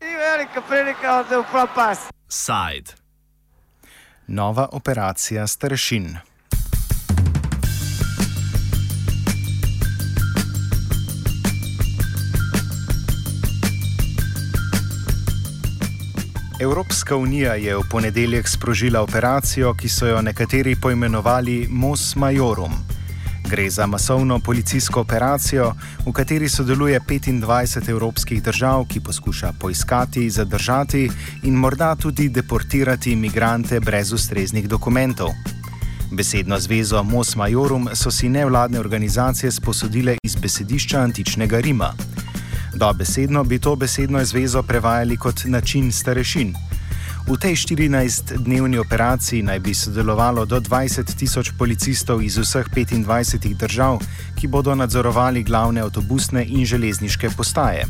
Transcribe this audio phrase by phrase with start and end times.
[0.00, 2.02] Velika prilika za propast.
[2.28, 2.92] Side.
[4.26, 6.18] Nova operacija starešin.
[16.60, 22.72] Evropska unija je v ponedeljek sprožila operacijo, ki so jo nekateri poimenovali Mos Majorum.
[23.48, 25.72] Gre za masovno policijsko operacijo,
[26.06, 31.10] v kateri sodeluje 25 evropskih držav, ki poskuša poiskati, zadržati
[31.42, 35.28] in morda tudi deportirati imigrante brez ustreznih dokumentov.
[36.12, 41.94] Besedno zvezo Mos Majorum so si nevladne organizacije sposodile iz besedišča antičnega Rima.
[42.74, 46.54] Dobesedno bi to besedno zvezo prevajali kot način starešin.
[47.28, 54.00] V tej 14-dnevni operaciji naj bi sodelovalo do 20 tisoč policistov iz vseh 25 držav,
[54.34, 57.84] ki bodo nadzorovali glavne avtobusne in železniške postaje.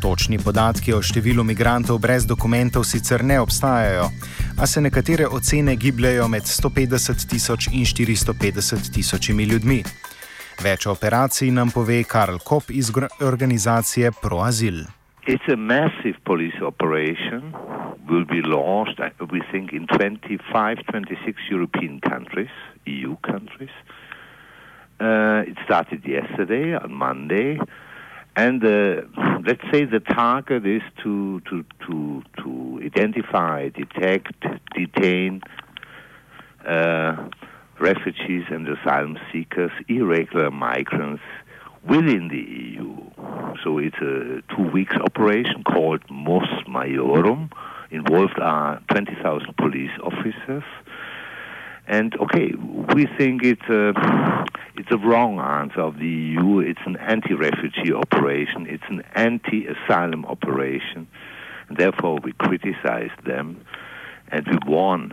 [0.00, 4.10] Točni podatki o številu migrantov brez dokumentov sicer ne obstajajo,
[4.56, 9.84] a se nekatere ocene gibljajo med 150 tisoč in 450 tisočimi ljudmi.
[10.60, 12.90] Več o operaciji nam pove Karl Kopp iz
[13.24, 14.82] organizacije ProAzil.
[15.26, 17.54] It's a massive police operation.
[18.10, 19.00] Will be launched,
[19.32, 22.52] we think, in 25, 26 European countries,
[22.84, 23.72] EU countries.
[25.00, 27.58] Uh, it started yesterday on Monday,
[28.36, 29.00] and uh,
[29.46, 34.36] let's say the target is to to to to identify, detect,
[34.76, 35.40] detain.
[36.66, 37.16] Uh,
[37.80, 41.22] refugees and asylum seekers, irregular migrants
[41.88, 42.96] within the EU.
[43.64, 47.50] So it's a two weeks operation called Mos Maiorum.
[47.90, 50.64] Involved are 20,000 police officers.
[51.86, 52.52] And okay,
[52.94, 53.92] we think it's a,
[54.76, 56.60] it's a wrong answer of the EU.
[56.60, 58.66] It's an anti-refugee operation.
[58.68, 61.08] It's an anti-asylum operation.
[61.68, 63.64] And therefore, we criticize them
[64.30, 65.12] and we warn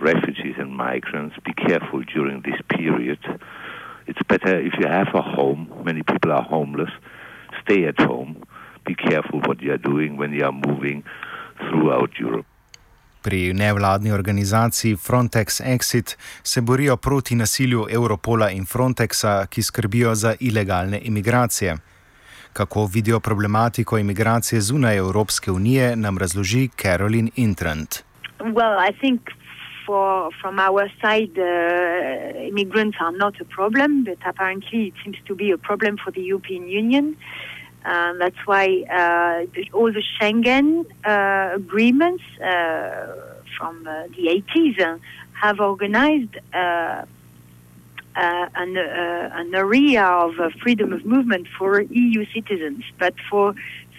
[0.00, 0.45] refugees
[0.76, 3.18] migrants be careful during this period.
[4.06, 6.92] It's better if you have a home, many people are homeless,
[7.62, 8.36] stay at home,
[8.84, 11.02] be careful what you are doing when you are moving
[11.58, 12.46] throughout Europe.
[13.22, 20.34] Pri nevladni organizaciji Frontex Exit se borijo proti nasilju Europola in Frontexa, ki skrbijo za
[20.40, 21.76] ilegalne imigracije.
[22.52, 28.02] Kako vidijo problematiko imigracije zunaj Evropske unije, nam razloži Carolyn Intrant.
[28.40, 29.20] Well, I think
[29.86, 35.34] for from our side, uh, immigrants are not a problem, but apparently it seems to
[35.34, 37.16] be a problem for the European Union.
[37.86, 43.06] Um, that's why uh, all the Schengen uh, agreements uh,
[43.56, 44.98] from uh, the 80s uh,
[45.40, 47.06] have organized an,
[48.76, 50.32] an, area of
[50.62, 52.82] freedom of movement for EU citizens.
[52.98, 53.54] But for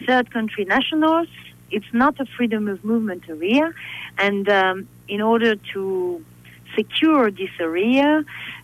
[0.05, 1.29] third country nationals,
[1.71, 3.73] it's not a freedom of movement area.
[4.17, 6.23] And um, in order to
[6.75, 8.23] secure this area,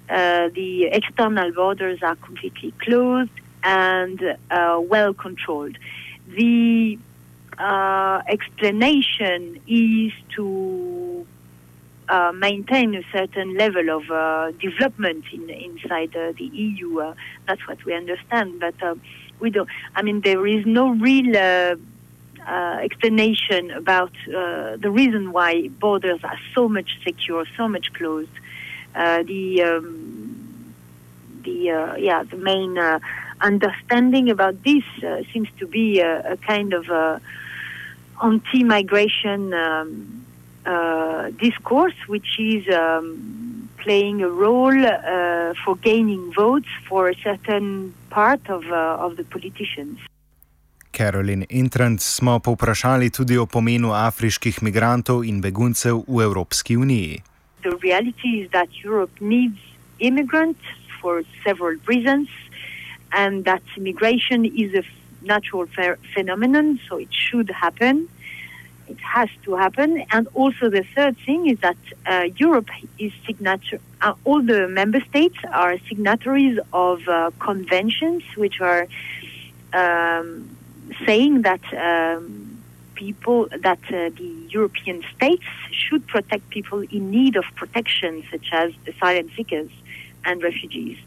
[0.09, 3.31] uh, the external borders are completely closed
[3.63, 5.77] and uh, well controlled.
[6.35, 6.99] The
[7.57, 11.25] uh, explanation is to
[12.09, 17.13] uh, maintain a certain level of uh, development in, inside uh, the EU.
[17.47, 18.75] that's what we understand, but
[19.39, 19.69] we don't.
[19.95, 21.77] I mean, there is no real
[22.47, 28.29] uh, explanation about uh, the reason why borders are so much secure, so much closed.
[28.95, 30.73] Uh, the um,
[31.43, 32.99] the uh, yeah the main uh,
[33.41, 37.21] understanding about this uh, seems to be a, a kind of
[38.21, 40.25] anti-migration um,
[41.37, 48.69] discourse, which is um, playing a role for gaining votes for a certain part of
[48.71, 49.99] of the politicians.
[51.03, 57.19] Carolyn Intrant smo povprašali tudi o pomenu afriških migrantov in beguncev v Evropski uniji.
[57.61, 59.59] The reality is that Europe needs
[59.99, 60.63] immigrants
[61.01, 62.29] for several reasons,
[63.11, 64.83] and that immigration is a
[65.27, 65.67] natural
[66.13, 68.07] phenomenon, so it should happen.
[68.87, 70.05] It has to happen.
[70.15, 73.81] And also, the third thing is that uh, Europe is signature.
[73.99, 78.87] Uh, all the member states are signatories of uh, conventions which are
[79.73, 80.47] um,
[81.05, 82.43] saying that um,
[82.95, 88.71] people, that uh, the European states should protect people in need of protection, such as
[88.87, 89.69] asylum seekers
[90.25, 90.97] and refugees.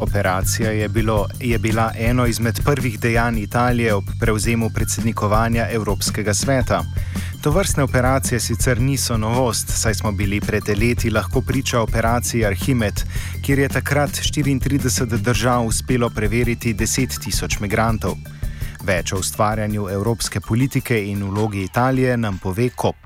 [0.00, 6.82] Operacija je, bilo, je bila eno izmed prvih dejanj Italije ob prevzemu predsednikovanja Evropskega sveta.
[7.42, 12.94] To vrstne operacije sicer niso novost, saj smo bili pred leti lahko priča operaciji Arhimed,
[13.46, 18.14] kjer je takrat 34 držav uspelo preveriti 10 tisoč migrantov.
[18.86, 22.96] Več o ustvarjanju evropske politike in vlogi Italije nam pove Kop.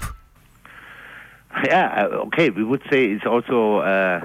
[1.65, 4.21] Yeah, uh, okay, we would say it's also uh,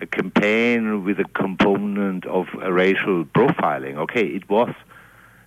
[0.00, 3.96] a campaign with a component of uh, racial profiling.
[3.96, 4.70] Okay, it was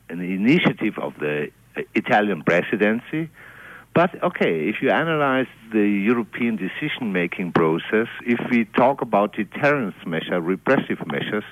[0.10, 1.48] an initiative of the
[1.78, 3.30] uh, Italian presidency.
[3.94, 9.96] But okay, if you analyze the European decision making process, if we talk about deterrence
[10.06, 11.44] measures, repressive measures,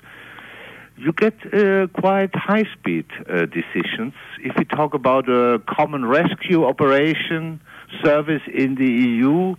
[0.95, 4.13] you get uh, quite high speed uh, decisions.
[4.41, 7.59] If we talk about a common rescue operation
[8.03, 9.55] service in the EU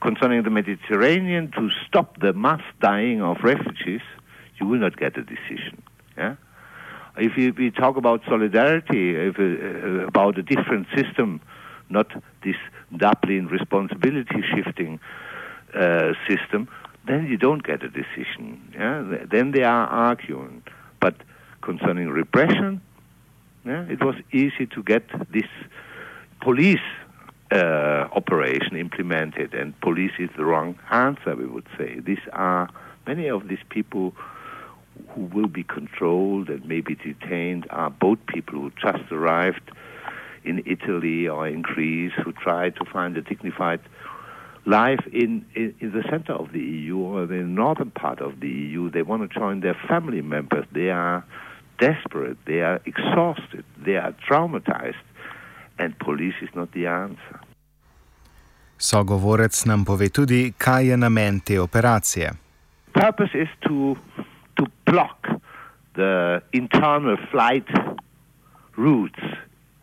[0.00, 4.02] concerning the Mediterranean to stop the mass dying of refugees,
[4.58, 5.82] you will not get a decision.
[6.16, 6.36] Yeah?
[7.18, 11.40] If we talk about solidarity, if, uh, about a different system,
[11.88, 12.12] not
[12.42, 12.56] this
[12.96, 15.00] Dublin responsibility shifting
[15.74, 16.68] uh, system,
[17.06, 18.72] then you don't get a decision.
[18.74, 19.24] Yeah?
[19.30, 20.62] Then they are arguing.
[21.00, 21.14] But
[21.62, 22.80] concerning repression,
[23.64, 25.48] yeah, it was easy to get this
[26.40, 26.78] police
[27.52, 32.00] uh, operation implemented, and police is the wrong answer, we would say.
[32.00, 32.68] These are
[33.06, 34.14] many of these people
[35.10, 39.70] who will be controlled and maybe detained are boat people who just arrived
[40.46, 43.80] in Italy or in Greece who try to find a dignified
[44.64, 48.48] life in, in, in, the center of the EU or the northern part of the
[48.48, 48.90] EU.
[48.90, 50.64] They want to join their family members.
[50.72, 51.24] They are
[51.78, 52.38] desperate.
[52.46, 53.64] They are exhausted.
[53.84, 55.04] They are traumatized.
[55.78, 57.40] And police is not the answer.
[58.78, 62.32] Sogovorec nam pove tudi, kaj je namen te operacije.
[62.92, 63.96] Purpose is to,
[64.56, 65.28] to block
[65.94, 67.68] the internal flight
[68.76, 69.35] routes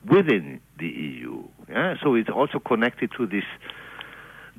[0.06, 1.44] within the EU.
[1.70, 1.96] Yeah?
[2.04, 3.46] So it's also connected to this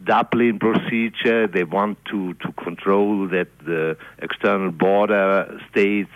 [0.03, 1.47] Dublin procedure.
[1.47, 6.11] They want to, to control that the external border states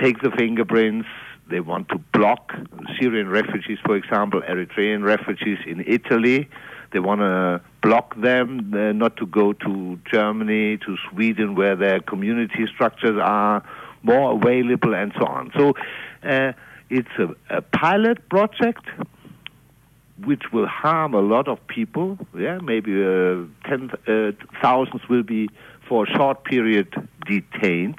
[0.00, 1.08] take the fingerprints.
[1.50, 2.52] They want to block
[3.00, 6.48] Syrian refugees, for example, Eritrean refugees in Italy.
[6.92, 12.00] They want to block them uh, not to go to Germany, to Sweden, where their
[12.00, 13.62] community structures are
[14.02, 15.50] more available, and so on.
[15.56, 15.74] So
[16.22, 16.52] uh,
[16.90, 18.84] it's a, a pilot project
[20.24, 22.18] which will harm a lot of people.
[22.36, 25.48] Yeah, maybe uh, ten uh, thousands will be
[25.88, 26.94] for a short period
[27.26, 27.98] detained.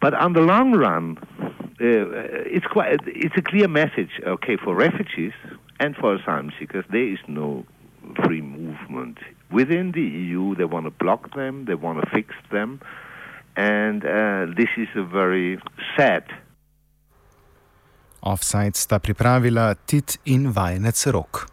[0.00, 4.10] But on the long run, uh, it's quite it's a clear message.
[4.26, 5.32] Okay, for refugees
[5.80, 7.64] and for asylum seekers, there is no
[8.24, 9.18] free movement
[9.50, 10.54] within the EU.
[10.54, 11.64] They want to block them.
[11.64, 12.80] They want to fix them,
[13.56, 15.60] and uh, this is a very
[15.96, 16.24] sad
[18.24, 21.48] Offside sta pripravila Tit in vajenec rok.